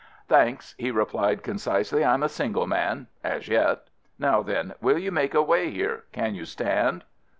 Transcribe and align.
"Thanks," 0.27 0.73
he 0.79 0.89
replied 0.89 1.43
concisely. 1.43 2.03
"I'm 2.03 2.23
a 2.23 2.27
single 2.27 2.65
man. 2.65 3.05
As 3.23 3.47
yet. 3.47 3.83
Now 4.17 4.41
then, 4.41 4.73
will 4.81 4.97
you 4.97 5.11
make 5.11 5.35
a 5.35 5.43
way 5.43 5.69
there? 5.77 6.05
Can 6.11 6.33
you 6.33 6.45
stand?" 6.45 7.03